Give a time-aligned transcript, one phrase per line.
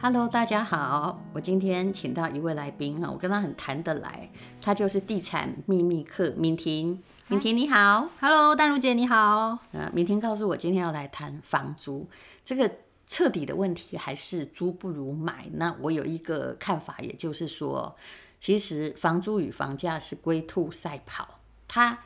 [0.00, 7.02] Hello，大家好，我今天请到一位来宾哈，我跟他很谈得来，他就是地产秘密客敏婷。
[7.26, 9.58] 敏婷你好，Hello，淡如姐你好。
[9.72, 12.08] 呃，敏婷告诉我今天要来谈房租，
[12.44, 12.70] 这个
[13.08, 15.48] 彻底的问题还是租不如买。
[15.54, 17.96] 那我有一个看法，也就是说，
[18.40, 21.98] 其实房租与房价是龟兔赛跑，它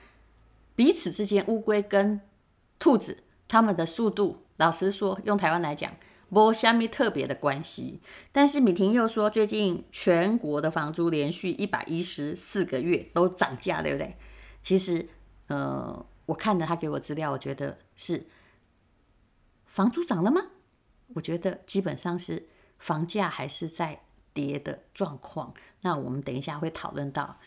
[0.75, 2.19] 彼此之间乌龟跟
[2.79, 5.93] 兔子，他们的速度，老实说，用台湾来讲。
[6.35, 8.01] 没什么特别的关系，
[8.33, 14.17] 但是米婷又说，最近全国的房租连续一百一十四个月都涨价，对不对？
[14.63, 15.07] 其实，
[15.49, 18.27] 呃，我看了他给我资料，我觉得是
[19.67, 20.41] 房租涨了吗？
[21.09, 24.01] 我觉得基本上是房价还是在
[24.33, 25.53] 跌的状况。
[25.83, 27.39] 那我们等一下会讨论到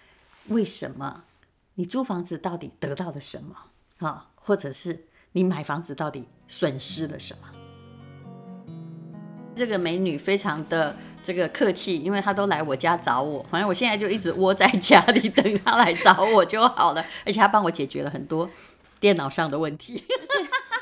[0.50, 1.23] 为什么
[1.73, 3.56] 你租房子到底得到了什么
[3.98, 7.55] 啊，或者是你买房子到底损失了什么？
[9.55, 18.50] 这个美女非常的这个客气，因为她都来我家找我，反正我现在就一直窝在家里等她来找我就好了，而且她帮我解决了很多
[19.00, 20.03] 电脑上的问题。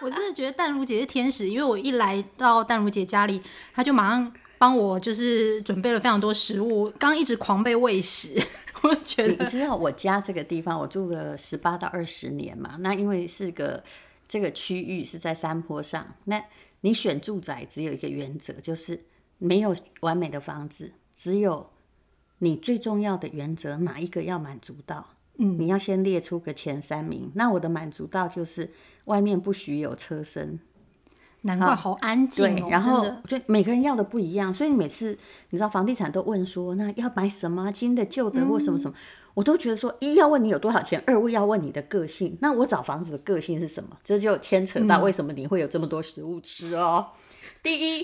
[0.02, 3.42] 我真的觉得淡如姐是天使，因为我一来到淡如姐家里，
[3.74, 8.42] 她就马上帮我就是准备了非常多食物，刚一直狂被喂食，
[8.84, 9.46] 我觉得。
[9.46, 13.82] 你知道我家这个地方，我住了十八到二十年嘛，那因为是个
[14.28, 16.44] 这个区域是在山坡上，那。
[16.86, 19.06] 你选住宅只有一个原则，就是
[19.38, 21.70] 没有完美的房子，只有
[22.40, 25.08] 你最重要的原则哪一个要满足到？
[25.38, 27.32] 嗯，你要先列出个前三名。
[27.36, 28.70] 那我的满足到就是
[29.06, 30.60] 外面不许有车声，
[31.44, 32.60] 难怪好安静哦。
[32.60, 35.18] 对，然后就每个人要的不一样，所以每次
[35.52, 38.96] 你知道房地产都问说，那要买什么新的、旧的或什么什么。
[38.96, 39.00] 嗯
[39.34, 42.38] 我都觉得说，一要问你有多少钱，二要问你的个性。
[42.40, 43.98] 那我找房子的个性是什么？
[44.04, 47.08] 这就牵扯到为什么你会有这么多食物吃哦。
[47.14, 47.20] 嗯、
[47.64, 48.04] 第一，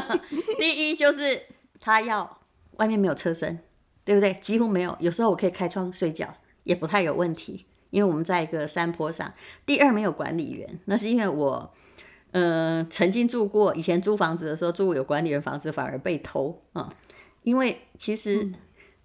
[0.58, 1.42] 第一就是
[1.78, 2.38] 他要
[2.76, 3.58] 外面没有车声，
[4.02, 4.32] 对不对？
[4.40, 6.34] 几乎没有，有时候我可以开窗睡觉，
[6.64, 9.30] 也不太有问题，因为我们在一个山坡上。
[9.66, 11.70] 第二，没有管理员，那是因为我，
[12.30, 16.96] 呃，曾经住过，以前租房子的时候住过有管理员房子，反而被偷啊、嗯，
[17.42, 18.42] 因为其实。
[18.42, 18.54] 嗯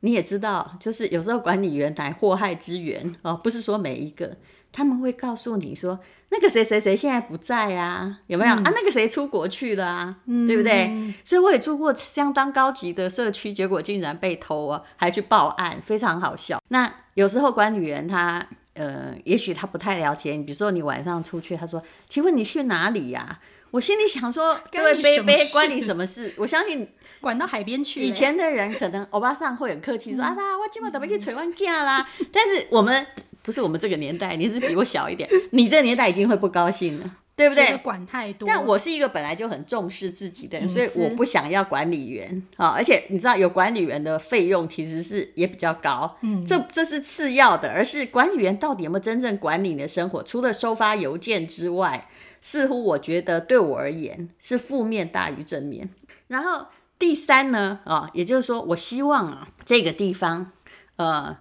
[0.02, 4.38] 你也知道，就是有时候管理员来祸害之源哦，不是说每一个，
[4.72, 6.00] 他们会告诉你说，
[6.30, 8.72] 那个谁谁谁现在不在啊，有没有、嗯、啊？
[8.76, 11.14] 那个谁出国去了啊，嗯、对不对？
[11.24, 16.62] 所以我也住过相当高级的社区，结果竟然被偷啊，还去报案，非常好笑。
[16.68, 23.40] 那有时候管理员他呃，也许他不太了解你，比如说你晚上出去，他说，请问你去哪里呀、啊？
[23.72, 26.34] 我心里想说，这位杯杯关你什么事？
[26.40, 26.88] 我相信
[27.20, 28.02] 管到海边去。
[28.02, 32.08] 以前的人可能欧巴桑会很客气说、嗯、啊啦，我今晚准备去吹完架啦。
[32.32, 33.06] 但是我们
[33.42, 37.78] 不是我们这个年代，你是比我小一点， 你这个年代已经会不高兴了，对不对？
[37.78, 38.48] 管太多。
[38.48, 42.70] 但我是一个本来就很重视自己的人，所以我不想要管理员啊。
[42.70, 46.18] 而且你知道，有管理员的费用其实是也比较高。
[46.22, 50.24] 嗯，这这是次要的，而是管理员到底有没有真正管理你的生活？
[50.24, 52.08] 除了收发邮件之外。
[52.42, 55.90] 似乎我觉得对我而言是负面大于正面。
[56.28, 56.68] 然后
[57.00, 60.52] 第三呢，啊，也就是说，我希望啊，这个地方，
[60.96, 61.38] 呃，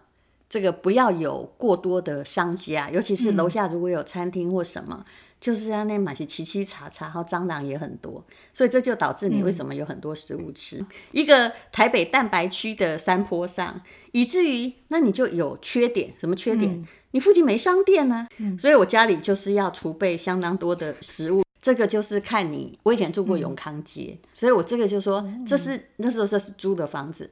[0.48, 10.78] 这个不要有过多的商家，尤其是楼下如果有餐厅或什么，嗯、就是在那里是凄凄惨惨，然后蟑螂也很多，所以这就导致你为什么有很多食物吃。
[10.78, 13.80] 嗯、一个台北蛋白区的山坡上，
[14.12, 16.70] 以至于那你就有缺点，什么缺点？
[16.72, 21.42] 嗯你附近没商店呢、啊，嗯、所以我家里就是要储备相当多的食物。
[21.62, 27.30] 这个就是看你，我以前住过永康街，嗯、所以我这个就说，这是、嗯、那时候这是租的房子，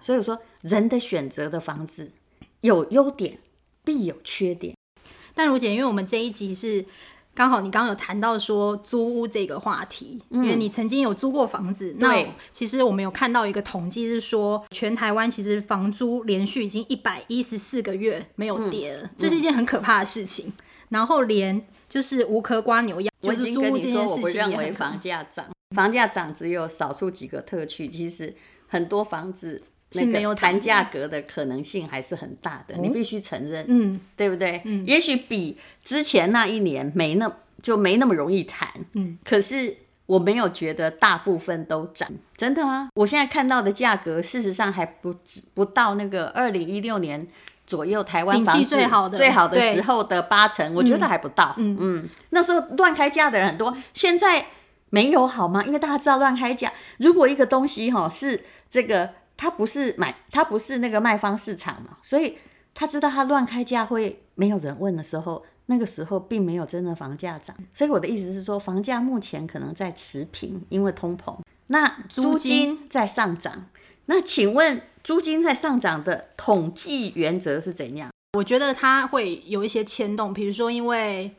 [0.00, 2.10] 所以我说人的选择的房子
[2.60, 3.38] 有优点
[3.82, 4.76] 必有缺点。
[5.34, 6.84] 但如姐，因为我们这一集是。
[7.34, 11.92] 刚好你刚刚有谈到说租屋这个话题，嗯、因为你曾经有租过房子。
[11.94, 20.48] 对那其实我们有看到一个统计是说，全台湾其实房租连续已经一百一十四个月没有跌了，嗯、这是一件很可怕的事情。
[20.48, 20.52] 嗯、
[20.90, 23.72] 然后连就是无壳瓜牛一样，就是租屋这件事情。
[23.72, 28.34] 我已经跟你说，我不认为房价涨，房价涨只有少数几个特区，其实
[28.66, 29.62] 很多房子。
[29.92, 34.60] 是没有谈价格的可能性还是很大的，你必须承认，嗯，对不对？
[34.64, 37.30] 嗯，也许比之前那一年没那
[37.60, 42.88] 就没那么容易谈，嗯，可是我没有觉得大部分都涨，真的啊！
[42.94, 47.26] 我现在看到的价格，事实上还不止不到那个二零一六年
[47.64, 54.46] 左右台湾房子最好的最好的时候的八成，我觉得还不到，嗯嗯，那时候乱开价的人很多，现在
[54.90, 55.62] 没有好吗？
[55.64, 59.10] 因为大家知道乱开价，如果一个东西哈是这个。
[59.42, 62.38] 他不是买，他不是那个卖方市场嘛，所以
[62.72, 67.56] 他知道他乱开价会没有人问的时候，那个时候并没有真的房价涨。
[67.74, 71.36] 所以我的意思是说，房价目前可能在持平，因为通膨。
[71.66, 73.66] 那租金在上涨，
[74.06, 78.12] 那请问租金在上涨的统计原则是怎样？
[78.34, 81.34] 我觉得它会有一些牵动，比如说因为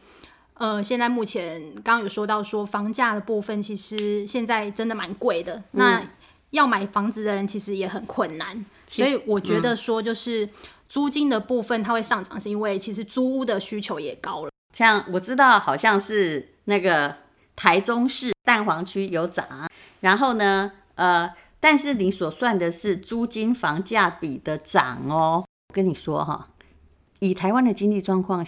[0.56, 6.04] 呃，现在目前刚刚有说到说房价的部分，其实现在真的蛮贵的，嗯、那
[6.54, 10.48] 要买房子的人其实也很困难，所以我觉得说就是
[10.88, 14.52] 租金的部分它会上涨，是因为其实租屋的需求也高了。
[14.72, 17.18] 像我知道好像是那个
[17.56, 19.68] 台中市蛋黄区有涨，
[20.02, 21.28] 然后呢，呃，
[21.60, 25.44] 但是你所算的是租金房价比的涨哦。
[25.70, 26.50] 我跟你说哈，
[27.20, 28.46] 以台湾的经济状况，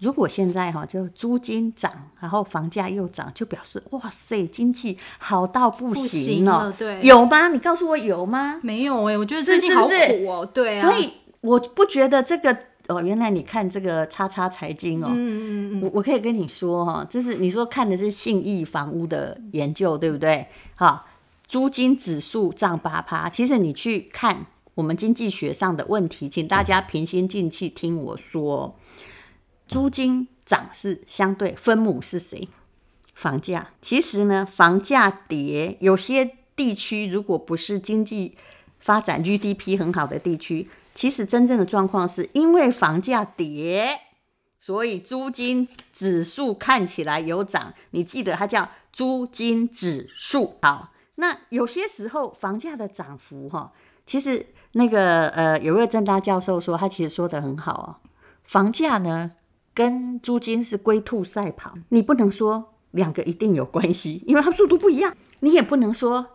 [0.00, 6.60] 如果现在哈就租金涨，然后房价又涨，就表示哇塞，经济好到不行哦。
[6.62, 7.48] 行对，有吗？
[7.48, 8.60] 你告诉我有吗？
[8.62, 10.42] 没有哎、欸，我觉得最近好苦哦。
[10.42, 12.56] 是是对啊，所以我不觉得这个。
[12.88, 20.46] 哦，原来你看这个叉叉财经哦，嗯嗯嗯，我我可以跟你说哈、哦，就是你说看的是信义房屋的研究，对不对？
[20.76, 21.04] 好，
[21.48, 24.46] 租金指数涨八趴，其实你去看
[24.76, 28.72] 我们经济学上的问题，请大家平心静气听我说，
[29.66, 32.48] 租金涨是相对分母是谁？
[33.14, 33.68] 房价。
[33.80, 38.36] 其实呢，房价跌，有些地区如果不是经济
[38.78, 40.68] 发展 GDP 很好的地区。
[40.94, 44.00] 其实真正的状况是因为房价跌，
[44.58, 47.74] 所以租金指数看起来有涨。
[47.90, 50.56] 你记得它叫租金指数。
[50.62, 53.72] 好，那有些时候房价的涨幅，哈，
[54.06, 57.88] 其实那个呃，有位政大教授说，他其实说得很好哦。
[58.44, 59.32] 房价呢
[59.76, 65.14] 跟租金是龟兔赛跑，你不能说两个一定有关系，因为它速度不一样。
[65.40, 66.26] 你也不能说。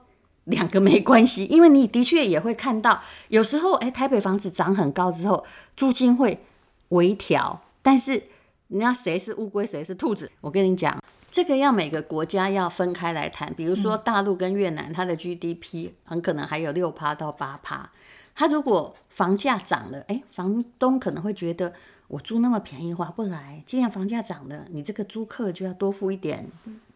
[0.45, 5.45] 两个没关系，因为你的确也会看到，有时候哎，台北房子涨很高之后，
[5.77, 6.43] 租金会
[6.89, 7.61] 微调。
[7.83, 8.23] 但是，
[8.67, 10.31] 你要谁是乌龟，谁是兔子？
[10.41, 10.99] 我跟你讲，
[11.29, 13.53] 这个要每个国家要分开来谈。
[13.53, 17.91] 比如说大陆跟越南，它的 GDP 很可能还有六趴到八趴。
[18.33, 21.71] 它如果房价涨了，哎，房东可能会觉得
[22.11, 23.63] 我租那么便宜划不来。
[23.65, 26.45] 既然房价涨了，你这个租客就要多付一点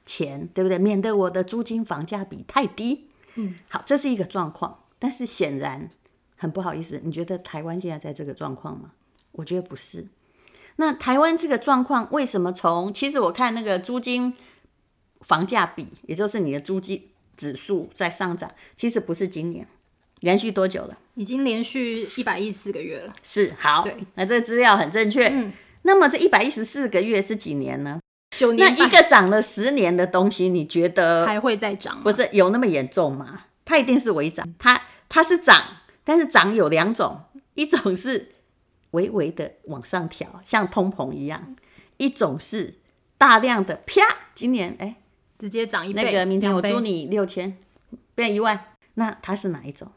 [0.05, 0.77] 钱，对不对？
[0.77, 3.07] 免得我的租金房价比太低。
[3.35, 5.89] 嗯，好，这是一个状况，但是显然
[6.35, 8.91] 很不好意思，你觉得台湾现在在这个状况吗？
[9.31, 10.05] 我觉得不是。
[10.75, 12.93] 那台湾这个状况为什么从？
[12.93, 14.33] 其实我看那个租金
[15.21, 17.07] 房价比，也就是你的租金
[17.37, 19.65] 指数在上涨，其实不是今年，
[20.19, 20.97] 连续多久了？
[21.15, 23.13] 已经连续一百一十四个月了。
[23.23, 25.27] 是，好，对，那这个资料很正确。
[25.27, 25.51] 嗯，
[25.81, 27.99] 那么这一百一十四个月是几年呢？
[28.37, 32.01] 九年，那一个涨了十年的东西，你觉得还会再涨？
[32.03, 33.45] 不是有那么严重吗？
[33.63, 35.61] 它一定是微涨，它它是涨，
[36.03, 37.21] 但是涨有两种，
[37.53, 38.33] 一种是
[38.91, 41.55] 微微的往上调，像通膨一样；
[41.95, 42.75] 一种是
[43.17, 44.01] 大量的啪，
[44.33, 44.97] 今年哎
[45.39, 47.57] 直接涨一倍，那个明天我租你六千
[48.13, 49.89] 变一万，那它是哪一种？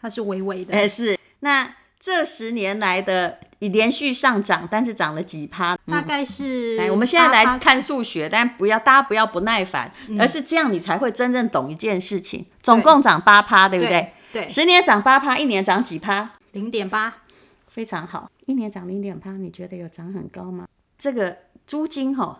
[0.00, 1.74] 它是微微的，哎是那。
[1.98, 5.74] 这十年来的连续上涨，但是涨了几趴？
[5.86, 6.76] 嗯、大概是。
[6.76, 12.44] 来，我们现在来看数学，但不要大家不要不耐烦，嗯、而是这样你才会真正懂一件事情。
[12.62, 14.12] 总共涨八趴，对不对？
[14.30, 14.42] 对。
[14.44, 16.32] 对，十年涨八趴，一年涨几趴？
[16.52, 17.22] 零点八，
[17.66, 18.30] 非常好。
[18.44, 20.68] 一年涨零点八，你觉得有涨很高吗？
[20.98, 22.38] 这个租金哈、哦。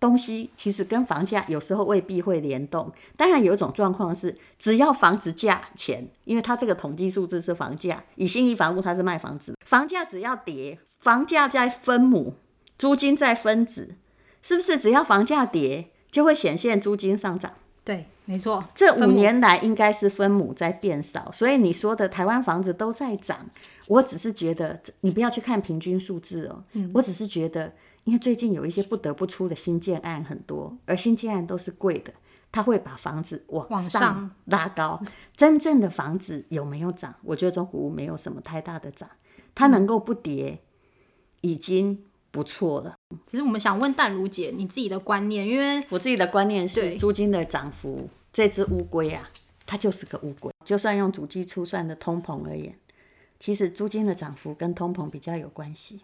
[0.00, 12.34] 东西其实跟房价有时候未必会联动，当然有一种状况是，只要房子价钱，因为它这个统计数字是房价，以信义房屋它是卖房子，房价只要跌，房价在分母，
[12.78, 13.94] 租金在分子，
[14.42, 14.78] 是不是？
[14.78, 17.52] 只要房价跌，就会显现租金上涨。
[17.82, 18.62] 对，没错。
[18.74, 23.48] 这五年来应该是分母在变少，所以你说的台湾房子都在涨，
[23.86, 27.72] 我只是觉得你不要去看平均数字哦，嗯，我只是觉得。
[28.04, 32.12] 因为最近有一些不得不出的新建案很多，而新建案都是贵的，
[32.52, 35.02] 它会把房子往上拉高。
[35.34, 37.14] 真正的房子有没有涨？
[37.22, 39.08] 我觉得中古屋没有什么太大的涨，
[39.54, 40.60] 它能够不跌
[41.40, 42.94] 已经不错了。
[43.26, 49.30] 只是我们想问淡如姐，你自己的观念，因为我自己的观念是租金的涨幅，这只乌龟啊，
[49.64, 50.52] 它就是个乌龟。
[50.64, 52.78] 就算用主计处算的通膨而言，
[53.40, 56.00] 其实租金的涨幅跟通膨比较有关系。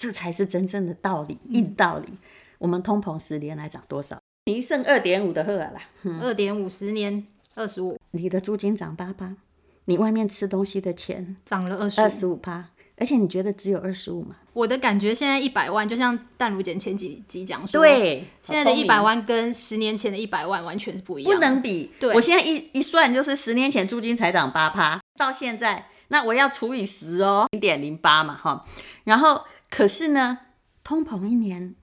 [0.00, 2.06] 这才是真正的道理，硬道理。
[2.08, 2.18] 嗯、
[2.56, 4.18] 我们通膨十年来涨多少？
[4.46, 5.74] 你剩二点五的贺啦，
[6.22, 7.98] 二点五十年二十五。
[8.12, 9.36] 你的租金涨八八，
[9.84, 14.36] 你外面吃东西的钱涨了二十二十五趴，而且你觉得只有二十五吗？
[14.54, 21.90] 我的感觉现在一百万，就像淡如姐前几集讲说，对，现在的一百万跟十年前的一百万完全是不一样，不能比。
[22.00, 28.64] 对，我现在一一算，就是十年前租金才涨八趴，到现在那我要除以十哦，零点零八嘛，哈，
[29.04, 29.44] 然后。
[29.70, 30.38] 可是呢，
[30.82, 31.74] 通膨一年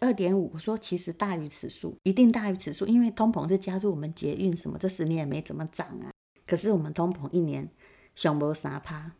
[0.00, 6.10] 二点五，我说其实大于此数，一定大于此数，因为通膨是加入我们捷运什么，这十年也没怎么涨啊。
[6.46, 7.68] 可是我们通膨一年
[8.14, 9.10] 熊不三趴，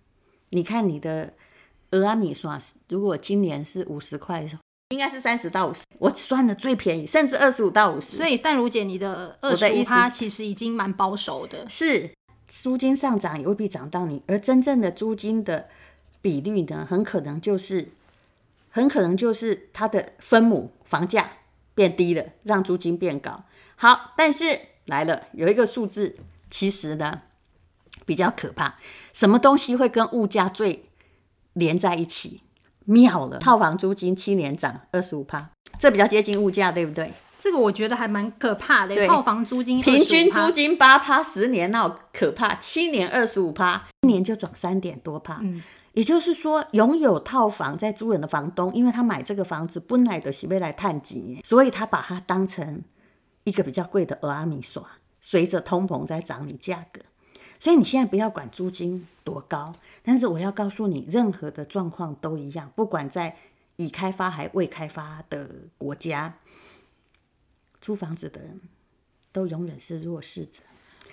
[0.51, 1.35] 你看你的
[1.91, 4.47] 蚵仔面线，如果今年是五十块
[4.91, 8.17] 应该是三十到五十，我算的最便宜，甚至二十五到五十。
[8.17, 11.69] 所以淡如姐，你的二十五趴其实已经蛮保守的。
[11.69, 12.11] 是
[12.47, 15.67] 租金上涨也未必涨到你，而真正的租金的
[16.23, 17.89] 比率呢，很可能就是。
[18.75, 21.31] 很可能就是它的分母房价
[21.77, 23.45] 变低了，让租金变高。
[23.77, 26.17] 好，但是来了，有一个数字，
[26.51, 27.23] 其实呢
[28.05, 28.75] 比较可怕。
[29.13, 30.87] 什么东西会跟物价最
[31.53, 32.41] 连在一起？
[32.87, 37.13] 妙了，套房租金七年涨二十五趴，这比较接近物价，对不对？
[37.39, 39.07] 这个我觉得还蛮可怕的。
[39.07, 45.39] 套房租金平均租金八趴，十年那可怕，七年二十五趴，一年就涨三点多趴。
[45.43, 45.63] 嗯
[45.95, 52.83] 也就是说，拥有套房在租人的房东，因为他买这个房子本来的是未来赚钱，所以他把它当成
[53.45, 54.83] 一个比较贵的蚵仔面线，
[55.21, 57.01] 随着通膨在涨你价格。
[57.61, 59.73] 所以你现在不要管租金多高，
[60.03, 63.37] 但是我要告诉你，任何的状况都一样，不管在
[63.77, 65.49] 已开发还未开发的
[65.79, 66.35] 国家，
[67.81, 68.61] 租房子的人
[69.31, 70.61] 都永远是弱势者。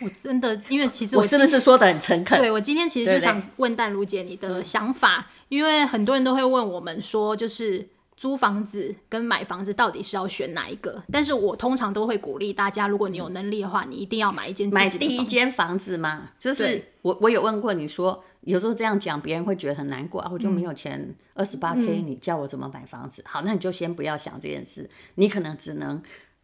[0.01, 2.39] 我真的，因为其实我，我是不是说的很诚恳？
[2.39, 11.03] 对，我今天其实就想问淡如姐你的想法，因为很多人都会问我们说，就是租房子跟买房子到底是要选哪一个？
[11.11, 16.29] 但是我通常都会鼓励大家，如果你有能力的话，你一定要买一间买第一间房子嘛。
[16.39, 23.23] 就是我我有问过你说，有时候这样讲别人会觉得很难过啊，我就没有钱二十八 K，你叫我怎么买房子？
[23.27, 26.01] 好，那你就先不要想这件事，你可能只能。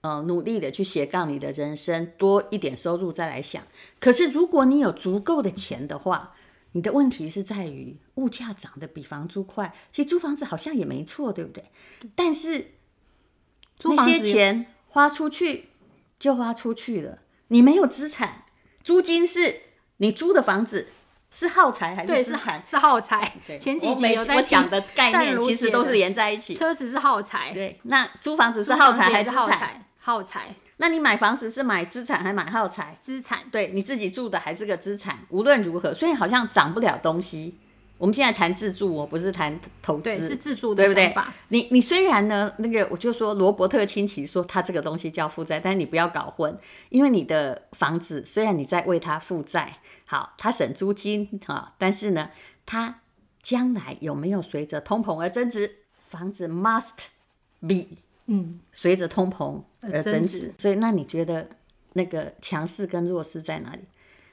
[0.08, 3.62] 呃，努力的去斜杠你的人生，多一点收入再来想。
[4.00, 6.34] 可是如果你有足够的钱的话，
[6.72, 9.74] 你的问题是在于物价涨得比房租快。
[9.92, 11.66] 其实租房子好像也没错，对不对？
[12.16, 12.74] 但是
[13.84, 15.70] 那些钱花出去
[16.18, 18.46] 就花出去了，你没有资产。
[18.82, 19.62] 租金是
[19.98, 20.88] 你租的房子
[21.30, 22.64] 是耗材还是资产？
[22.66, 23.34] 是耗材。
[23.60, 26.54] 前几集有在讲的概念，其实都是连在一起。
[26.54, 27.78] 车子是耗材，对。
[27.84, 29.84] 那租房子是耗材还是资产？
[30.08, 32.98] 耗材，那你买房子是买资产还买耗材？
[33.02, 35.20] 资产，对，你自己住的还是个资产。
[35.28, 37.58] 无论如何，虽然好像涨不了东西，
[37.98, 40.74] 我们现在谈自住，我不是谈投资，对，是自住。
[40.74, 41.14] 对不对？
[41.50, 52.30] 你你虽然呢，那个我就说罗伯特清崎说他这个东西叫负债，但是你不要搞混，因为你的房子虽然你在为他负债，好，他省租金啊，但是呢，
[52.66, 53.02] 他
[53.42, 55.80] 将来有没有随着通膨而增值？
[56.08, 56.94] 房子 must
[57.60, 57.98] be。
[58.28, 61.50] 嗯，随着通膨而增值，所以那你觉得
[61.94, 63.80] 那个强势跟弱势在哪里？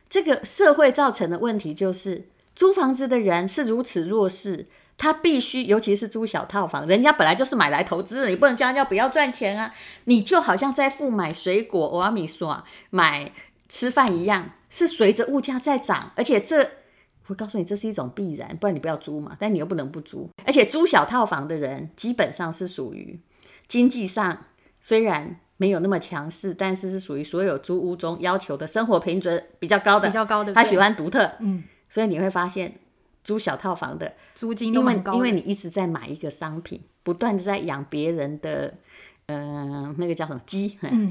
[0.09, 4.67] 这个社会造成的问题就是租房子的人是如此弱势，
[4.99, 9.75] 他必须，尤其是租小套房，人家本来就是买来投资的，你不能叫人家不要赚钱啊！
[10.05, 13.33] 你就好像在付买水果、欧阿米索、买
[13.69, 16.69] 吃饭一样，是随着物价在涨，而且这
[17.29, 19.37] 我告诉你，这是一种必然，不然你不要租嘛。
[19.39, 23.19] 但你又不能不租，而且租小套房的人基本上是属于。
[23.69, 24.47] 经济上
[24.81, 30.53] 虽然没有那么强势，但是是属于所有租屋中要求的生活品质比较高的，比较高的。
[30.53, 32.75] 他喜欢独特，嗯，所以你会发现
[33.23, 38.75] 租小套房的租金因为因为你一直在买一个商品，不断的在养别人的，
[39.27, 41.09] 呃，那个叫什么鸡，嗯，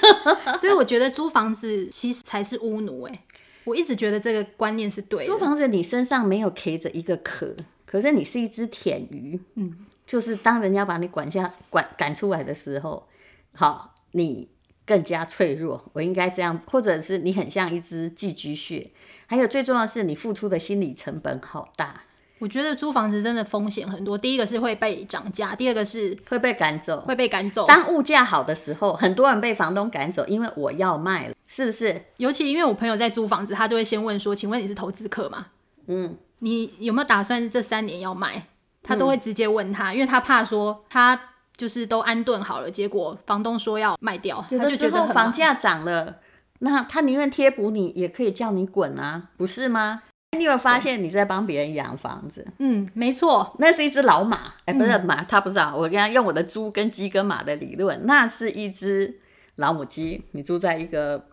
[0.58, 3.24] 所以我觉得租房子其实才是屋奴，哎，
[3.64, 5.32] 我一直觉得这个观念是对的。
[5.32, 7.54] 租房子你身上没有贴着一个壳，
[7.86, 9.86] 可是你是一只舔鱼，嗯。
[10.06, 13.08] 就是当人家把你管下、管赶出来的时候，
[13.52, 14.48] 好，你
[14.86, 15.84] 更加脆弱。
[15.94, 18.92] 我应该这样，或者是你很像一只寄居蟹。
[19.26, 22.02] 还有最重要的是，你付出的心理成本好大。
[22.38, 24.16] 我觉得租房子真的风险很多。
[24.16, 27.66] 第一个是会被涨价，第二个是会被赶走，会被赶走。
[27.66, 32.00] 当物价好的时候，很多人被房东赶走，因为我要卖了，是不是？
[32.18, 35.48] 尤其因为我朋友在租房子，他就会先问说：“请问你是投资客吗？
[35.88, 38.46] 嗯，你有没有打算这三年要卖？”
[38.82, 41.20] 他都会直接问他，因为他怕说他
[41.56, 46.20] 就是都安顿好了，结果房东说要卖掉，有的时候房价涨了，
[46.60, 50.02] 那他宁愿贴补你，也可以叫你滚啊，不是吗？
[50.36, 52.46] 你有发现你在帮别人养房子？
[52.58, 55.74] 嗯，没错，那是一只老马，哎、欸，不是马，他不知道。
[55.74, 59.18] 我跟他用我的猪跟鸡跟马的理论，那是一只
[59.54, 61.26] 老母鸡，你住在一个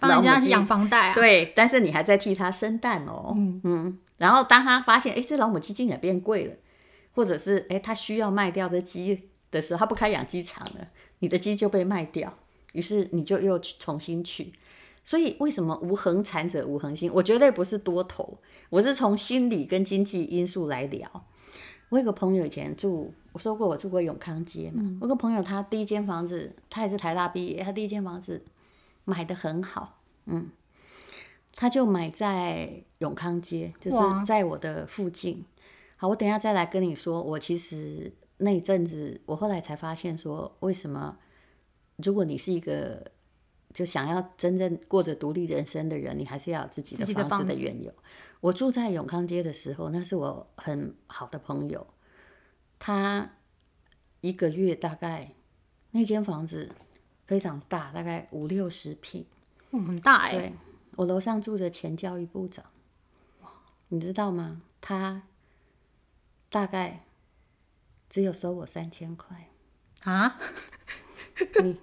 [0.00, 6.54] 帮人家养房贷啊，对，但是你还在替他生蛋哦，嗯嗯，然后当他发现，哎、欸，这老母鸡竟然变贵了。
[7.14, 10.86] 或者是诶，他需要卖掉这鸡的时候，他不开养鸡场了，
[11.18, 12.32] 你的鸡就被卖掉，
[12.74, 14.52] 于是你就又重新取。
[15.02, 17.10] 所以为什么无恒产者无恒心？
[17.12, 18.38] 我绝对不是多头，
[18.70, 21.24] 我是从心理跟经济因素来聊。
[21.88, 28.44] 我有个朋友以前住，我说过我住过永康街嘛，嗯、我个朋友他第一间房子，他也是台大毕业，他第一间房子
[29.04, 30.50] 买的很好，嗯，
[31.56, 35.44] 他就买在永康街，就是在我的附近。
[35.96, 41.16] 好，我等一下再来跟你说，我其实那一阵子，我后来才发现说，为什么
[41.96, 43.10] 如果你是一个
[43.74, 47.92] 就想要真正过着独立人生的人，你还是要有自己的房子的缘由。
[48.40, 51.86] 我住在永康街的时候，那是我很好的朋友。
[52.78, 53.28] 他
[54.20, 55.32] 一个月大概
[55.90, 56.70] 那间房子
[57.26, 59.26] 非常大，大概五六十平，
[59.72, 60.32] 嗯，很大哎。
[60.32, 60.52] 对，
[60.94, 62.64] 我楼上住着前教育部长，
[63.88, 64.62] 你知道吗？
[64.80, 65.22] 他
[66.48, 67.04] 大概
[68.08, 69.48] 只有收我三千块
[70.02, 70.38] 啊。
[71.62, 71.76] 你，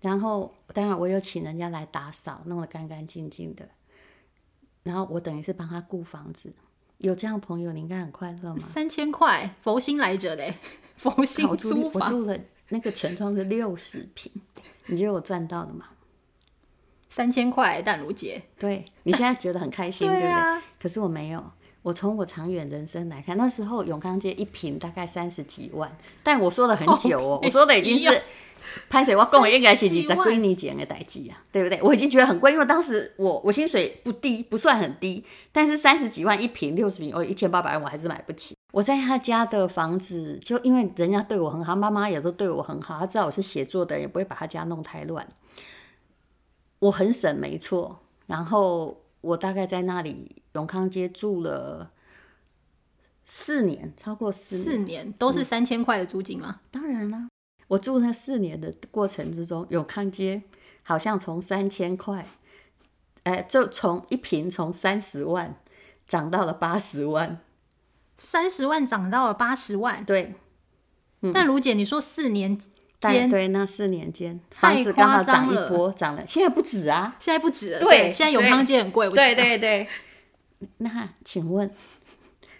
[0.00, 3.68] 然后当然我有请人家来打扫，弄得干干净净的。
[4.82, 6.52] 然后我等于是帮他顾房子。
[6.98, 8.58] 有这样的朋友，你应该很快乐吗？
[8.60, 10.54] 三千块，佛心来着嘞，
[10.96, 12.02] 佛心租房。
[12.04, 14.32] 我住了那个全幢是六十平，
[14.86, 15.88] 你觉得我赚到了吗？
[17.12, 20.32] 三千块，淡如姐，对，你现在觉得很开心， 对不对？
[20.80, 21.44] 可是我没有，
[21.82, 28.22] 我从我长远人生来看，那时候永康街一平大概三十几万，但我说了很久哦，我说的已经是。
[28.88, 29.14] 拍谁？
[29.14, 31.78] 我跟我应该是几十几年前的代志啊，对不对？
[31.82, 38.56] 我已经觉得很贵，因为当时我我薪水不低，不算很低，但是三十几万一平，六十平，哦，一千八百万我还是买不起。
[38.70, 45.26] 我在他家的房子，就因为人家对我很好，妈妈也都对我很好，他知道我是写作的，也不会把他家弄太乱。
[46.82, 48.00] 我很省，没错。
[48.26, 51.92] 然后我大概在那里永康街住了
[53.24, 56.60] 四年，超过四年，四年都是三千块的租金吗？
[56.60, 57.28] 嗯，当然啦。
[57.68, 60.42] 我住那四年的过程之中，永康街
[60.82, 62.26] 好像从三千块，
[63.22, 65.54] 哎，就从一平从三十万
[66.08, 67.38] 涨到了八十万，
[68.18, 70.34] 三十万涨到了八十万，对。
[71.20, 72.60] 嗯、但卢姐，你说四年
[73.02, 79.88] 间，对，那四年间房子刚好涨一波，涨了，现在不止啊，现在不止了，对，对现在永康街很贵，对对对。
[80.78, 81.70] 那请问？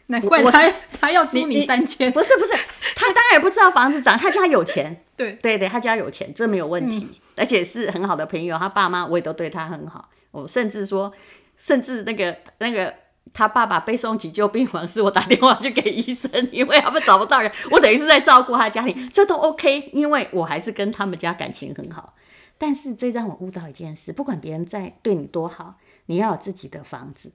[0.06, 2.52] 难怪他他要租你三千，不是不 是，
[2.96, 11.10] 他当然也不知道房子涨，他家有钱， 对对对，他家有钱，这没有问题，嗯、而且是很好的朋友，他爸妈我也都对他很好，我甚至说，
[11.56, 12.92] 甚至那个那个
[13.32, 22.14] 他爸爸被送急救病房，是我打电话去给医生，因为他们找不到人，我等于是在照顾他家庭，这都 OK，因为我还是跟他们家感情很好，
[22.58, 27.32] 但是这让我悟到一件事，不管别人在对你多好，你要有自己的房子。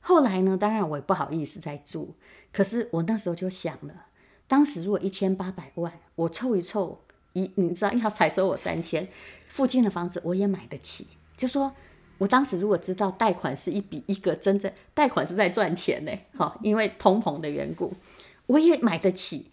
[0.00, 2.14] 后来呢，当然我也不好意思再住，
[2.52, 4.06] 可是我那时候就想了，
[4.46, 9.08] 当时如果一千八百万，我凑一凑，一你知道要才收我三千，
[9.48, 11.08] 附近的房子我也买得起。
[11.36, 11.74] 就说
[12.18, 17.92] 我当时如果知道贷款是一笔一个真正贷款是在赚钱呢，哈，因为通膨的缘故，
[18.46, 19.46] 我也买得起。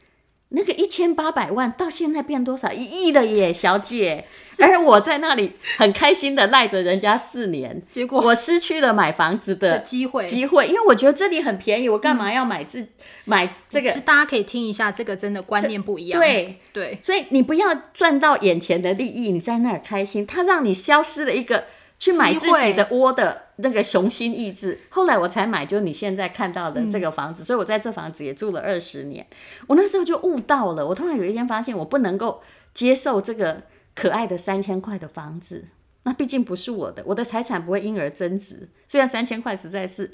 [0.56, 2.71] 那个一千八百万到现在变多少？
[2.71, 4.23] 一亿了耶，小姐！
[4.60, 12.88] 而我在那里很开心的赖着人家四年，结果我失去了买房子的机会机会，因为我觉得这里很便宜，我干嘛要买自、嗯、
[13.26, 13.91] 买这个？
[13.93, 16.21] 就大家可以听一下，这个真的观念不一样。
[16.21, 21.63] 对对，对所以你不要赚到眼前的利益，你在那儿开心，它让你消失了一个。
[21.99, 29.25] 去买自己的窝的那个雄心意志，后来我才买，就是你现在看到的这个房子，嗯、所以我在这房子也住了二十年。
[29.67, 32.41] 我那时候就悟到了，我突然有一天发现，我不能够
[32.73, 33.63] 接受这个
[33.95, 35.65] 可爱的三千块的房子，
[36.03, 38.69] 那毕竟不是我的，我的财产不会因而增值。
[38.88, 40.13] 虽然三千块实在是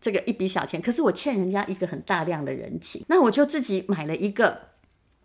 [0.00, 4.60] 这个一笔小钱，可是我欠人家一个很大量的人情，那我就自己买了一个。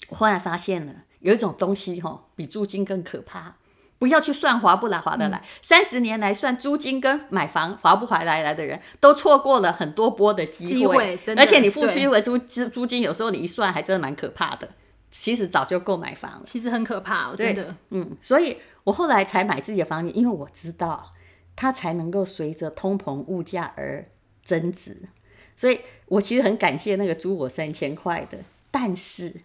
[0.07, 3.57] 我后来发现了，有一种东西哈，比租金更可怕。
[3.99, 14.67] 不要去算划不来划得来，三十、嗯、年来算租金跟买房划不回来来的人都错过了很多波的机会，机会，而且你付出的租租租金，有时候你一算还真的蛮可怕的。
[15.11, 17.75] 其实早就够买房了，其实很可怕，真的。
[17.89, 21.11] 嗯，所以我后来才买自己的房子，因为我知道
[21.55, 24.05] 它才能够随着通膨物价而
[24.43, 25.09] 增值。
[25.57, 28.37] 所以我其实很感谢那个租我三千块的，
[28.69, 29.41] 但是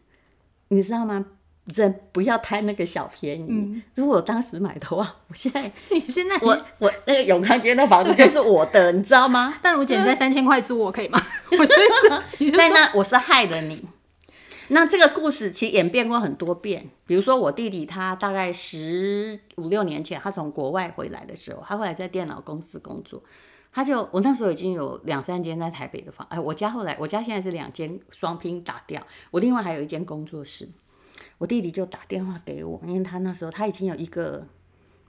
[0.69, 1.25] 你知道吗？
[1.67, 3.47] 人不要贪那个小便宜。
[3.49, 9.55] 嗯、如果我当时买的话， 我现在，你现在我我那个永康街那房子就是我的，你知道吗？
[9.63, 11.21] 但如果你在三千块租我可以吗？
[11.53, 11.75] 我觉
[12.11, 13.85] 得在那我是害了你。
[14.69, 16.89] 那这个故事其实演变过很多遍。
[17.07, 23.23] 比如说我弟弟，他大概十五六年前，他从国外回来的时候，他后来在电脑公司工作，
[23.71, 30.67] 他就我那时候已经有两三间在台北的房，哎，我家后来我家现在是两间双拼打掉，我另外还有一间工作室。
[31.39, 34.47] 我弟弟就打电话给我，因为他那时候他已经有一个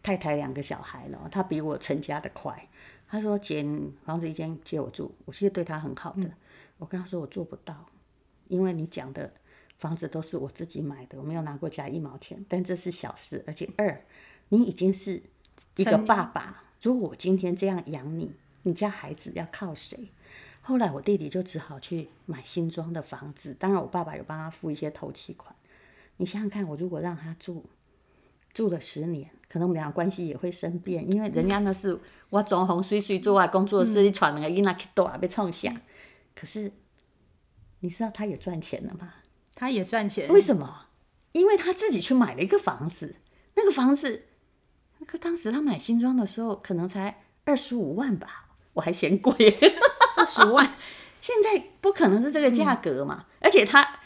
[0.03, 2.67] 太太、两个小孩了，他比我成家的快。
[3.07, 3.63] 他说：“姐，
[4.03, 6.31] 房子一间借我住。”我其实对他很好的，嗯、
[6.79, 7.85] 我跟他说我做不到，
[8.47, 9.31] 因为你讲的
[9.77, 13.43] 房子都是我自己买的，我没有拿过家一毛钱，但这是小事。
[13.45, 14.03] 而且二，
[14.49, 15.21] 你已经是
[15.75, 18.31] 一个爸爸，如果我今天这样养你，
[18.63, 20.09] 你家孩子要靠谁？
[20.61, 25.55] 后来我弟弟就只好去买新装的房子，当然我爸爸有帮他付一些头期款。
[26.17, 27.65] 你想想看，我如果让他住
[28.53, 31.99] 住了十年，可能我们俩关系也会生变，因为人家那是
[32.29, 35.75] 我装红水水做啊工作室，你传那个囡仔去多啊被冲响。
[36.35, 36.71] 可是
[37.81, 39.15] 你知道他也赚钱了吗？
[39.53, 40.87] 他也赚钱，为什么？
[41.33, 43.17] 因为他自己去买了一个房子，
[43.55, 44.23] 那个房子，
[44.99, 49.33] 那个当时他买新装的时候可能才二十五万吧，我还嫌贵，
[50.15, 50.73] 二十五万，
[51.19, 53.25] 现在不可能是这个价格嘛？
[53.27, 53.99] 嗯、而且他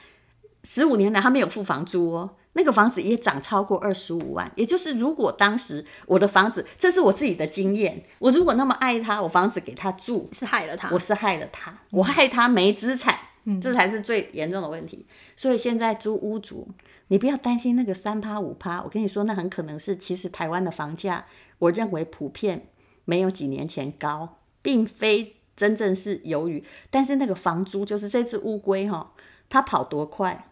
[0.63, 13.17] 十五年来他没有付房租哦，那个房子也涨超过二十五万，也就是如果当时我的房子，这是我自己的经验，我如果那么爱他，我房子给他住，是害了他，我是害了他，我害他没资产。
[13.60, 16.67] 这才是最严重的问题，所以现在租屋主，
[17.08, 21.26] 你不要担心那个三趴五趴，我跟你说，那很可能是其实台湾的房价，
[21.58, 22.67] 我认为普遍
[23.06, 29.13] 没有几年前高，并非真正是由于，但是那个房租就是这只乌龟哈，
[29.50, 30.48] 它跑多快，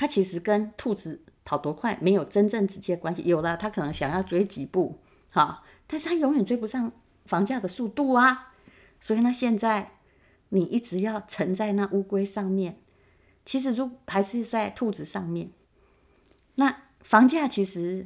[0.00, 6.90] 它其实跟兔子跑多快没有真正直接关系，有了它可能想要追几步，哈，但是它永远追不上
[7.26, 8.54] 房价的速度啊，
[8.98, 9.92] 所以呢现在。
[10.52, 12.80] 你一直要沉在那乌龟上面，
[13.44, 15.52] 其实如还是在兔子上面。
[16.56, 18.04] 那房价其实，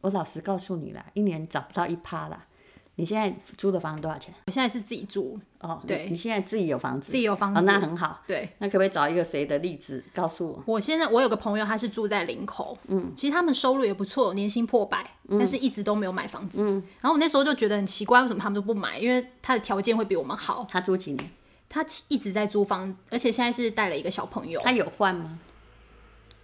[0.00, 2.48] 我老实告诉你啦，一年找不到一趴啦。
[2.96, 4.32] 你现在租的房子多少钱？
[4.46, 5.82] 我现在是自己住哦。
[5.86, 8.20] 对，你现在自己有房子，自己有房子，哦，那很好。
[8.26, 10.62] 对，那可不可以找一个谁的例子告诉我？
[10.66, 16.62] 我现在我有个朋友，他是住在林口，嗯，其实他们收入也不错，年薪破百，嗯，但是一直都没有买房子。
[16.62, 18.98] 嗯，然后我那时候就觉得很奇怪，为什么他们都不买？
[18.98, 20.66] 因为他的条件会比我们好。
[20.70, 21.30] 他租几年？
[21.68, 24.60] 他一直在租房，而且现在是带了一个小朋友。
[24.62, 25.40] 他有换吗？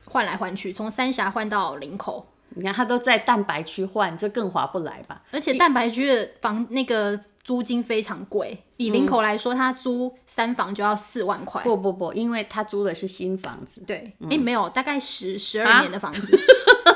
[0.07, 2.27] 换来换去，从三峡换到林口。
[2.55, 5.23] 你看他都在蛋白区换，这更划不来吧？
[5.31, 11.63] 而且蛋白区的房那个租金非常贵，以林口来说，他租三房就要四万块。
[11.63, 13.83] 不不不，因为他租的是新房子。
[13.87, 16.39] 对，哎、嗯欸，没有，大概十十二年的房子。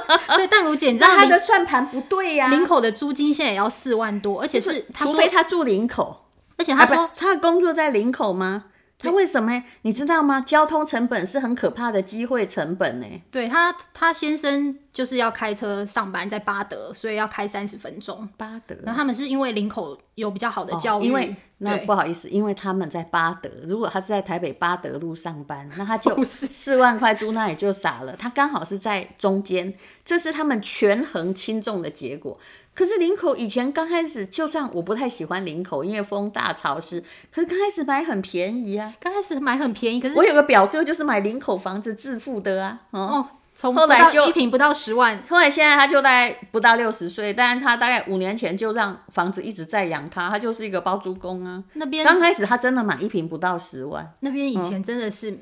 [0.06, 2.50] 啊、 所以淡如姐，你知道他的算盘不对呀、啊？
[2.50, 6.26] 林口的租金现在也要四万多，而且是除非他住林口。
[6.56, 8.66] 而且他说、啊、他的工作在林口吗？
[9.04, 9.62] 他为什么？
[9.82, 10.40] 你知道吗？
[10.40, 13.06] 交通成本是很可怕的机会成本呢。
[13.30, 18.28] 对他，他先生就是要开车上班，在巴德，所以要开三十分钟。
[18.36, 23.50] 巴德，然后他们是因为林口有比较好的教育，哦、因为那不好意思，因为他们在巴德。
[23.64, 28.14] 如果他是在台北巴德路上班，那他就四万块租那也就傻了。
[28.16, 29.72] 他刚好是在中间，
[30.04, 32.38] 这是他们权衡轻重的结果。
[32.74, 37.00] 可是林口以前刚开始，就算我不太喜欢林口，因为风大潮湿，
[37.32, 38.92] 可是刚开始买很便宜啊。
[38.98, 42.80] 刚开始买很便宜，可是我有个表哥就是买林口房子致富的啊。
[42.90, 51.62] 哦，从后来就一平不到十万，后来现在他就在不到六十岁，但是他大概五年前就让房子一直在养他，他就是一个包租公啊。
[51.74, 55.38] 那边刚开始他真的买一平不到十万，那边以前真的是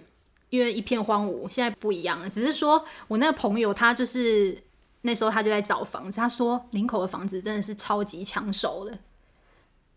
[0.51, 2.29] 因为一片荒芜，现在不一样了。
[2.29, 4.59] 只是说我那个朋友他就是。
[5.03, 8.97] 那时候他就在找房子，他说林口的房子真的是超级抢手的，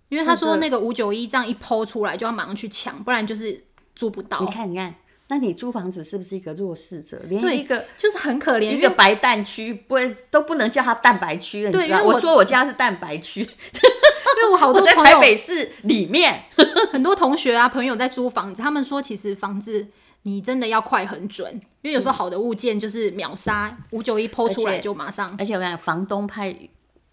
[0.09, 3.63] 因为他说那个五九一这样一抛出来就要马上去抢，不然就是
[3.95, 4.41] 租不到。
[4.41, 4.95] 你看，你看，
[5.27, 7.21] 那你租房子是不是一个弱势者？
[7.29, 9.95] 连一个就是很可怜，一个白蛋区不
[10.31, 11.71] 都不能叫它蛋白区了？
[11.71, 12.03] 你知道？
[12.03, 16.45] 我说我家是蛋白区， 因为我好多在台北市里面，
[16.91, 19.87] 很多同学啊朋友在租房子，他们说其实房子。
[20.27, 25.35] 你真的要快很准，因为有时候好的物件就是秒杀，五九一 po 出来就马上。
[25.37, 26.41] 而且我讲，房东怕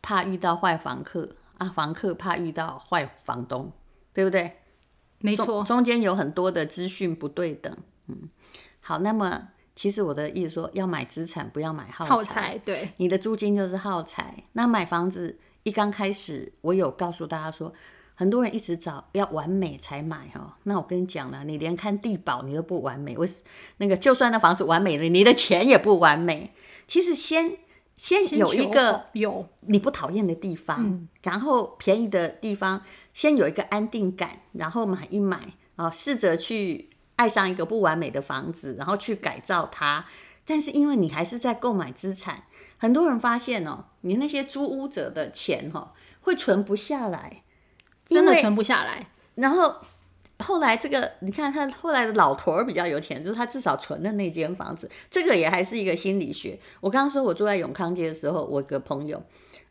[0.01, 3.71] 怕遇到坏房客啊，房客怕遇到坏房东，
[4.15, 4.57] 对不对？
[5.19, 7.71] 没错，中间有很多的资讯不对等。
[8.07, 8.31] 嗯，
[8.81, 12.11] 好，那么其实我的意思说，要买资产，不要买耗材。
[12.11, 14.43] 耗材，对，你的租金就是耗材。
[14.55, 17.71] 那买房子一刚开始，我有告诉大家说。
[18.23, 23.27] 很多人一直找要完美才买哈，那我跟你讲了，你连看地保你都不完美，我
[23.79, 26.53] 那个就算那房子完美了，你的钱也不完美。
[26.87, 27.57] 其实先
[27.97, 35.41] 先有一个有你不讨厌的地方，嗯，然后便宜的地方，先有一个安定感，然后买一买
[35.75, 40.07] 啊，试着去爱上一个不完美的房子，然后去改造它。
[40.47, 42.45] 但是因为你还是在购买资产，
[42.77, 47.43] 很多人发现哦，你那些租屋者的钱哈会存不下来。
[48.13, 49.75] 真的存不下来，然后
[50.39, 56.59] 后来这个你看他后来的老头儿比较有钱，就是他至少存了那间房子，这个也还是一个心理学。
[56.81, 59.23] 我刚刚说我住在永康街的时候，我一个朋友，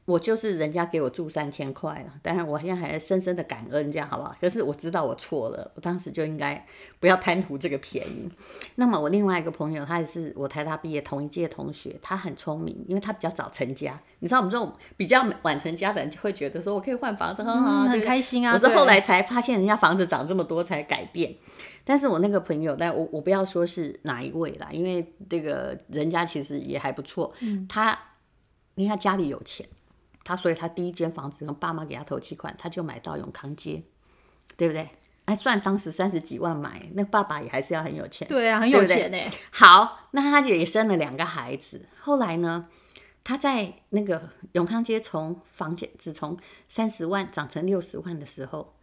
[0.05, 4.35] 我就是人家给我住三千块了，当然我现在还深深的感恩，这样好不好？
[4.41, 6.65] 可是我知道我错了，我当时就应该
[6.99, 8.27] 不要贪图这个便宜。
[8.75, 13.97] 那么我另外一个朋友，他也是我台大毕业同一届同学，他很聪明，因为他比较早成家。
[14.19, 18.53] 你知道我们这种比较晚成家的人，就会觉得说我可以换房子，很好，很开心啊。
[18.53, 21.35] 我是后来才发现，人家房子涨这么多才改变。
[21.85, 27.31] 但是我那个朋友，但我我不要说是哪一位啦，因为这个人家其实也还不错。
[27.39, 27.97] 嗯，他
[28.75, 29.63] 因为他家里有钱。
[30.23, 33.83] 他所以，他第一间房子，用爸妈给他投期款，他就买到永康街，
[34.55, 34.89] 对不对？
[35.25, 38.27] 哎，算当时三十几万买，那爸爸也还是要很有钱。
[38.27, 39.31] 对啊，很有钱哎。
[39.51, 41.85] 好，那他就也生了两个孩子。
[41.99, 42.67] 后来呢，
[43.23, 48.73] 他在那个永康街从房价只从三十万涨成六十万的时候，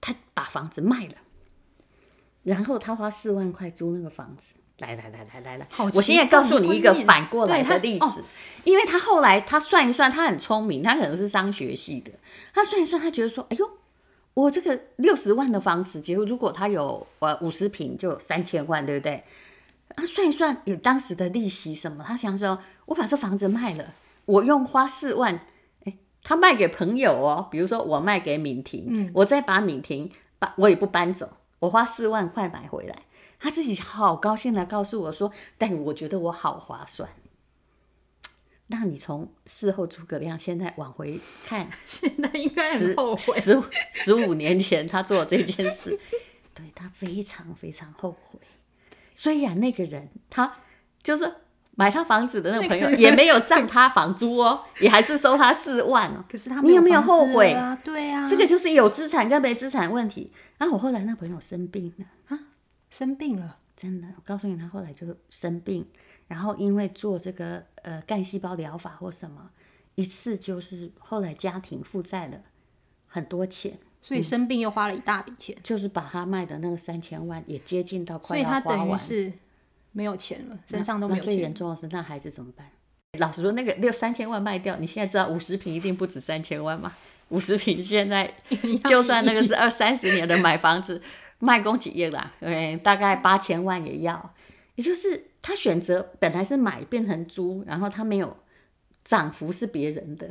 [0.00, 1.16] 他把房子卖了，
[2.44, 4.54] 然后他花四万块租那个房子。
[4.82, 8.24] 来来来来来来，我现在告诉你一个反过来的例子，哦、
[8.64, 12.10] 因为他后来他算一算，他很聪明，他可能是商学系的，
[12.52, 13.70] 他算一算，他觉得说，哎呦，
[14.34, 19.22] 我这个六十万的房子，结果如果他有呃五十平，就三千万，对不对？
[19.94, 25.46] 他算一算有当时的利息什么，他想说，我把这房子卖了，我用花四万，
[25.84, 31.28] 哎，他卖给朋友哦，比如说我卖给敏婷，嗯、我再把敏婷把我也不搬走，
[31.60, 32.96] 我花四万块买回来。
[33.42, 37.10] 他自己好高兴的告诉我说：“但我觉得我好划算。”
[38.68, 43.38] 那你从事后诸葛亮现在往回看， 现在应该很后悔。
[43.40, 43.60] 十
[43.92, 45.98] 十五年前他做这件事，
[46.54, 48.38] 对他非常非常后悔。
[49.14, 50.58] 虽然那个人他
[51.02, 51.30] 就是
[51.74, 56.24] 买他房子的那个朋友，也没有涨他房租哦，也还是收他四万哦。
[56.30, 57.52] 可是他你有没有后悔？
[57.84, 60.32] 对啊，这个就是有资产跟没资产问题。
[60.58, 62.21] 然后我后来那朋友生病了啊。
[62.92, 65.88] 生病了，真的，我告诉你，他后来就生病，
[66.28, 69.50] 然后因为做这个呃干细胞疗法或什么，
[69.94, 72.38] 一次就是后来家庭负债了
[73.06, 79.32] 很多钱，所以生病又花了一大笔钱，嗯，就是把他卖的那个三千万也接近到快要花完，所以他等于是
[79.92, 81.32] 没有钱了，身上都没有钱。
[81.32, 82.70] 最严重的是那孩子怎么办？
[83.18, 86.92] 老实说，那个六三千万卖掉，你现在知道五十平一定不止三千万吗？
[87.30, 88.30] 五十平现在
[88.84, 91.00] 就算那个是二三十年的买房子。
[91.44, 94.32] 卖公几亿啦，对，大概八千万也要。
[94.76, 98.36] 也就是他选择本来是买变成租，然后他没有
[99.04, 100.30] 涨幅是别人的，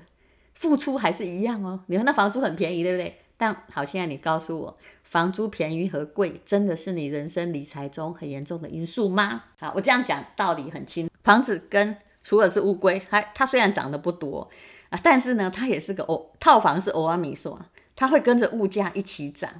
[0.56, 1.82] 付出还是一样哦。
[1.88, 3.17] 你说那房租很便宜，对不对？
[3.36, 9.43] 但好，现在你告诉我，房租便宜和贵真的是你人生理财中很严重的因素吗？
[9.60, 11.10] 好，我这样讲道理很轻。
[11.26, 14.50] 房子跟除了是乌龟，它它虽然涨得不多
[14.89, 17.60] 啊，但是呢，它也是个欧套房是欧阿米索，
[17.97, 19.52] 它会跟着物价一起涨。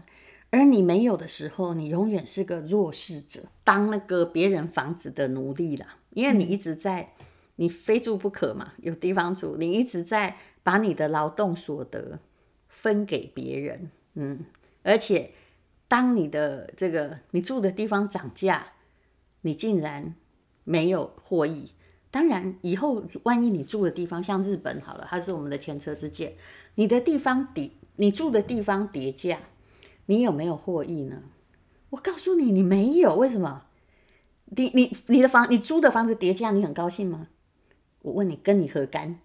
[0.52, 5.98] 而你没有的时候，你永远是个弱势者，当那个别人房子的奴隶啦。
[6.10, 7.14] 因为你一直在，
[7.56, 12.20] 你非住不可嘛，有地方住，你一直在把你的劳动所得
[12.68, 14.46] 分给别人，嗯，
[14.84, 15.32] 而且
[15.88, 18.74] 当你的这个你住的地方涨价，
[19.42, 20.14] 你竟然
[20.66, 21.72] 没有获益。
[22.12, 26.34] 当然，以后万一你住的地方像日本好了，它是我们的前车之鉴，
[26.76, 29.40] 你的地方跌，你住的地方跌价。
[30.08, 31.18] 你有没有获益呢？
[31.92, 33.16] 我告诉你，你没有。
[33.16, 33.64] 为什么？
[34.46, 37.28] 你你你的房，你租的房子叠价，你很高兴吗？
[38.02, 39.20] 我问你，跟你何干？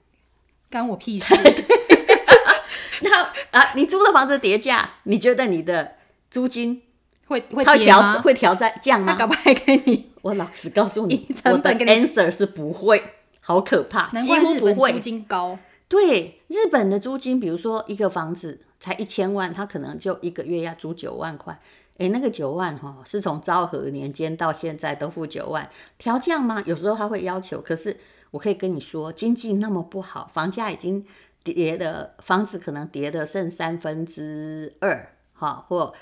[0.68, 1.34] 干我屁事。
[3.02, 5.96] 那啊，你租的房子叠价，你觉得你的
[6.30, 6.82] 租金
[7.26, 9.12] 会会调会调在降吗？
[9.12, 10.10] 那搞不好给你。
[10.22, 13.02] 我老实告诉你，我的 answer 是不会，
[13.40, 14.92] 好可怕，几乎不会。
[14.92, 15.58] 租金高。
[15.88, 18.62] 对，日本的租金，比如说一个房子。
[18.78, 21.58] 才一千万，他可能就一个月要租九万块。
[21.98, 26.62] 诶，那个九万哈，是从昭和年间到现在都付九万，调降吗？
[26.66, 27.96] 有时候他会要求，可是
[28.32, 31.06] 我可以跟你说，经济那么不好，房价已经
[31.42, 35.94] 跌的，房子可能跌的剩三分之二，哈，或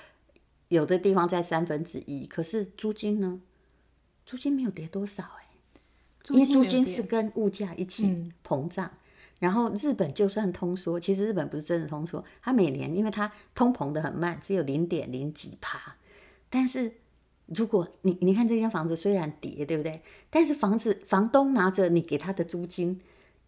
[0.67, 3.41] 有的地方在三分之一，可是租金呢？
[4.27, 8.87] 租金没有跌多少诶，因为租金是跟物价一起膨胀。
[8.87, 8.99] 嗯
[9.45, 15.97] 然后日本就算通缩，其实日本不是真的通缩，它每年因为它通膨的很慢，只有零点零几趴。
[16.49, 16.91] 但是
[17.45, 20.01] 如果你你看这间房子虽然跌，对不对？
[20.31, 23.03] 但是房子房东拿着你给他的租金，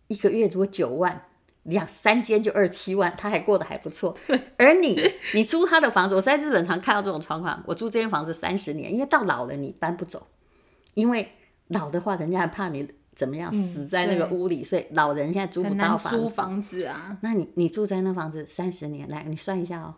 [0.08, 1.22] 一个月如果九万，
[1.62, 4.14] 两三间就二七万，他还过得还不错。
[4.58, 5.00] 而你
[5.32, 7.64] 你租他的房子，我在日本常看到这种状况。
[7.66, 10.26] 我租这间房子三十年，因为到老了你搬不走，
[10.92, 11.32] 因为
[11.68, 12.86] 老的话人家还怕你。
[13.16, 14.60] 怎么样死在那个屋里？
[14.60, 16.18] 嗯、所以老人现在租不到房子。
[16.20, 17.18] 租房子啊？
[17.22, 19.94] 那你你住在那房子三十年，来你算一下哦，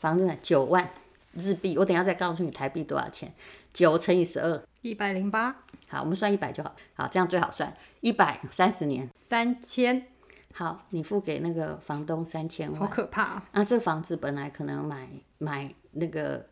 [0.00, 0.90] 房子九万
[1.34, 3.32] 日币，我等下再告诉你台币多少钱。
[3.72, 5.54] 九乘以十二，一百零八。
[5.88, 6.74] 好，我们算一百就好。
[6.94, 7.72] 好，这样最好算。
[8.00, 10.06] 一百三十年，三千。
[10.52, 13.48] 好，你付给那个房东三千万，好可怕啊！
[13.52, 16.46] 那这房子本来可能买买那个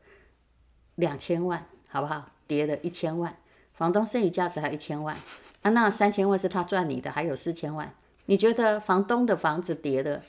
[0.95, 2.31] 两千万，好不好？
[2.47, 3.37] 跌了一千万，
[3.77, 5.17] 房东剩余价值还有一千万，
[5.63, 7.95] 啊，那三千万是他赚你的，还有四千万。
[8.25, 10.23] 你觉得房东的房子跌了，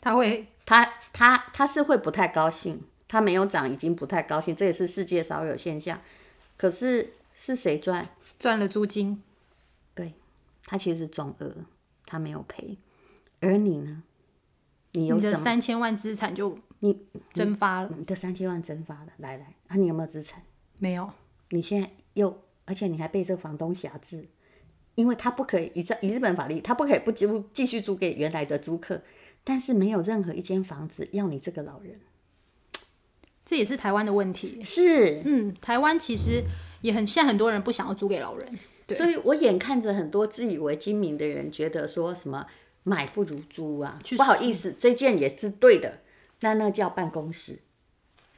[0.00, 2.82] 他会，他他他是会不太高兴？
[3.06, 6.00] 他没有涨，已经不太高兴，这也是世界少有现象。
[6.56, 8.08] 可是是谁赚？
[8.38, 9.22] 赚了租金。
[9.94, 10.14] 对，
[10.64, 11.54] 他其实总额
[12.04, 12.78] 他没有赔。
[13.40, 14.02] 而你呢？
[14.92, 15.28] 你有什么？
[15.28, 17.90] 你的三千万资产就你蒸发了。
[17.96, 19.12] 你的三千万蒸发了。
[19.18, 20.42] 来来，啊，你有没有资产？
[20.78, 21.10] 没有。
[21.50, 24.28] 你现在又，而且你还被这个房东挟制，
[24.94, 29.00] 因为他不可以以以日本法律，他不可以不继继续租给原来的租客，
[29.42, 31.98] 但是没有任何一间房子要你这个老人。
[33.44, 34.60] 这也是台湾的问题。
[34.62, 36.44] 是，嗯，台湾其实
[36.82, 38.58] 也很，现在很多人不想要租给老人。
[38.86, 38.98] 对。
[38.98, 42.46] 所以我眼看着很多自以为精明的人，觉得说什么。
[42.88, 43.98] 买不如租啊！
[44.16, 46.02] 不好意思，这件也是对的。
[46.38, 47.58] 那那叫办公室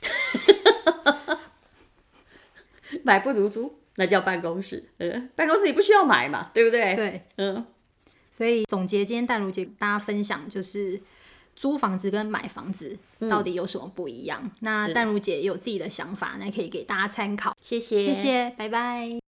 [3.04, 4.88] 买不如租，那叫办公室。
[4.96, 6.94] 嗯，办公室你不需要买嘛，对不对？
[6.94, 7.66] 对，嗯。
[8.30, 11.00] 所以总结今天淡如姐跟大家分享，就是
[11.56, 12.96] 租房子跟买房子
[13.28, 14.40] 到底有什么不一样？
[14.44, 17.56] 嗯、那淡如姐也有自己的想法，那可以给大家参考。
[17.60, 19.27] 谢谢，谢谢，拜拜。